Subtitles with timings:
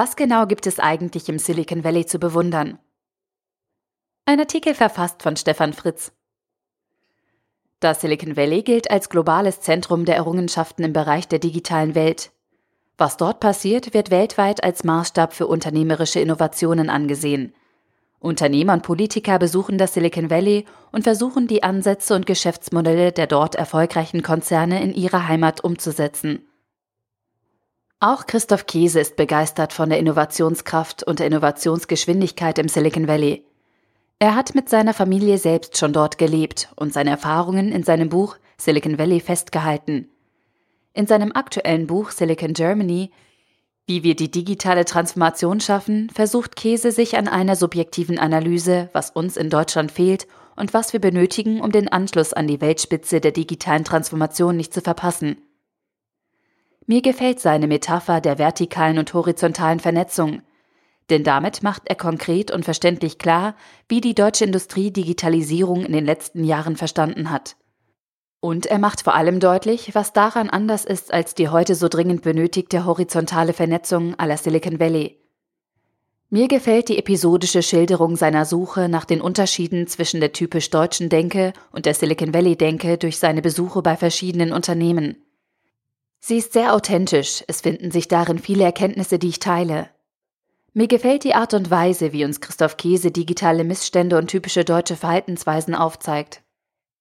[0.00, 2.78] Was genau gibt es eigentlich im Silicon Valley zu bewundern?
[4.26, 6.12] Ein Artikel verfasst von Stefan Fritz.
[7.80, 12.30] Das Silicon Valley gilt als globales Zentrum der Errungenschaften im Bereich der digitalen Welt.
[12.96, 17.52] Was dort passiert, wird weltweit als Maßstab für unternehmerische Innovationen angesehen.
[18.20, 23.56] Unternehmer und Politiker besuchen das Silicon Valley und versuchen die Ansätze und Geschäftsmodelle der dort
[23.56, 26.47] erfolgreichen Konzerne in ihrer Heimat umzusetzen.
[28.00, 33.44] Auch Christoph Käse ist begeistert von der Innovationskraft und der Innovationsgeschwindigkeit im Silicon Valley.
[34.20, 38.36] Er hat mit seiner Familie selbst schon dort gelebt und seine Erfahrungen in seinem Buch
[38.56, 40.08] Silicon Valley festgehalten.
[40.94, 43.10] In seinem aktuellen Buch Silicon Germany
[43.88, 49.36] Wie wir die digitale Transformation schaffen, versucht Käse sich an einer subjektiven Analyse, was uns
[49.36, 53.82] in Deutschland fehlt und was wir benötigen, um den Anschluss an die Weltspitze der digitalen
[53.82, 55.38] Transformation nicht zu verpassen.
[56.90, 60.40] Mir gefällt seine Metapher der vertikalen und horizontalen Vernetzung,
[61.10, 63.56] denn damit macht er konkret und verständlich klar,
[63.90, 67.56] wie die deutsche Industrie Digitalisierung in den letzten Jahren verstanden hat.
[68.40, 72.22] Und er macht vor allem deutlich, was daran anders ist als die heute so dringend
[72.22, 75.20] benötigte horizontale Vernetzung aller Silicon Valley.
[76.30, 81.52] Mir gefällt die episodische Schilderung seiner Suche nach den Unterschieden zwischen der typisch deutschen Denke
[81.70, 85.22] und der Silicon Valley Denke durch seine Besuche bei verschiedenen Unternehmen.
[86.20, 89.88] Sie ist sehr authentisch, es finden sich darin viele Erkenntnisse, die ich teile.
[90.74, 94.96] Mir gefällt die Art und Weise, wie uns Christoph Käse digitale Missstände und typische deutsche
[94.96, 96.42] Verhaltensweisen aufzeigt.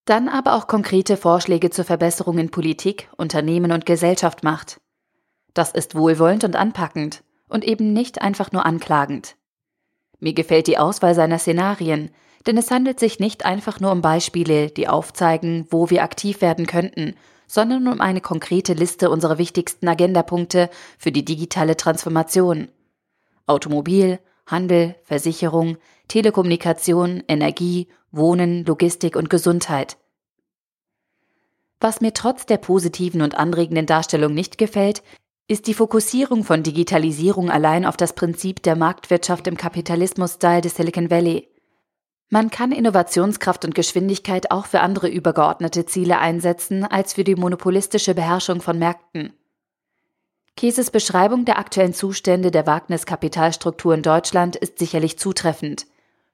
[0.06, 4.80] Dann aber auch konkrete Vorschläge zur Verbesserung in Politik, Unternehmen und Gesellschaft macht.
[5.54, 9.36] Das ist wohlwollend und anpackend und eben nicht einfach nur anklagend.
[10.20, 12.12] Mir gefällt die Auswahl seiner Szenarien,
[12.46, 16.66] denn es handelt sich nicht einfach nur um Beispiele, die aufzeigen, wo wir aktiv werden
[16.66, 17.16] könnten,
[17.48, 22.68] sondern um eine konkrete Liste unserer wichtigsten Agendapunkte für die digitale Transformation.
[23.48, 29.98] Automobil, Handel, Versicherung, Telekommunikation, Energie, Wohnen, Logistik und Gesundheit.
[31.80, 35.04] Was mir trotz der positiven und anregenden Darstellung nicht gefällt,
[35.48, 41.10] ist die Fokussierung von Digitalisierung allein auf das Prinzip der Marktwirtschaft im Kapitalismus-Style des Silicon
[41.10, 41.48] Valley.
[42.30, 48.14] Man kann Innovationskraft und Geschwindigkeit auch für andere übergeordnete Ziele einsetzen als für die monopolistische
[48.14, 49.34] Beherrschung von Märkten.
[50.58, 55.86] Käses Beschreibung der aktuellen Zustände der Wagniskapitalstruktur in Deutschland ist sicherlich zutreffend.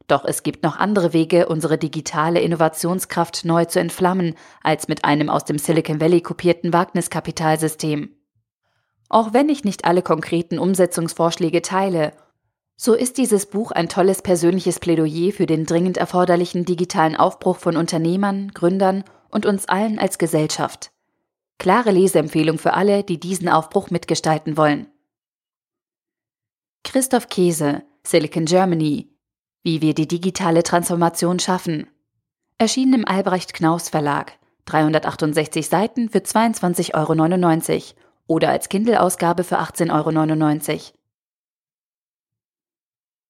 [0.07, 5.29] Doch es gibt noch andere Wege, unsere digitale Innovationskraft neu zu entflammen, als mit einem
[5.29, 8.09] aus dem Silicon Valley kopierten Wagniskapitalsystem.
[9.09, 12.13] Auch wenn ich nicht alle konkreten Umsetzungsvorschläge teile,
[12.75, 17.77] so ist dieses Buch ein tolles persönliches Plädoyer für den dringend erforderlichen digitalen Aufbruch von
[17.77, 20.91] Unternehmern, Gründern und uns allen als Gesellschaft.
[21.59, 24.87] Klare Leseempfehlung für alle, die diesen Aufbruch mitgestalten wollen.
[26.83, 29.09] Christoph Käse, Silicon Germany.
[29.63, 31.87] Wie wir die digitale Transformation schaffen.
[32.57, 34.33] Erschienen im Albrecht Knaus Verlag.
[34.65, 37.93] 368 Seiten für 22,99 Euro
[38.27, 40.81] oder als Kindle-Ausgabe für 18,99 Euro.